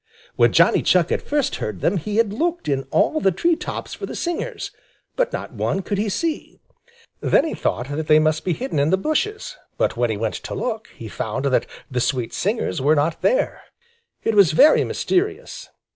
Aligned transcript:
When 0.35 0.51
Johnny 0.51 0.81
Chuck 0.81 1.11
had 1.11 1.21
first 1.21 1.57
heard 1.57 1.79
them, 1.81 1.97
he 1.97 2.15
had 2.17 2.33
looked 2.33 2.67
in 2.67 2.87
all 2.89 3.19
the 3.21 3.29
tree 3.31 3.55
tops 3.55 3.93
for 3.93 4.07
the 4.07 4.15
singers, 4.15 4.71
but 5.15 5.31
not 5.31 5.53
one 5.53 5.83
could 5.83 5.99
he 5.99 6.09
see. 6.09 6.59
Then 7.19 7.43
he 7.43 7.51
had 7.51 7.59
thought 7.59 7.87
that 7.89 8.07
they 8.07 8.17
must 8.17 8.43
be 8.43 8.53
hidden 8.53 8.79
in 8.79 8.89
the 8.89 8.97
bushes; 8.97 9.57
but 9.77 9.97
when 9.97 10.09
he 10.09 10.17
went 10.17 10.33
to 10.33 10.55
look, 10.55 10.87
he 10.95 11.07
found 11.07 11.45
that 11.45 11.67
the 11.91 12.01
sweet 12.01 12.33
singers 12.33 12.81
were 12.81 12.95
not 12.95 13.21
there. 13.21 13.61
It 14.23 14.33
was 14.33 14.53
very 14.53 14.83
mysterious. 14.83 15.69